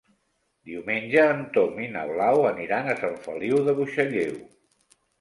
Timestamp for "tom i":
1.59-1.91